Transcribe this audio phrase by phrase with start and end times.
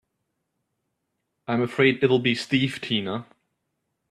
[1.47, 3.27] I'm afraid it'll be Steve Tina.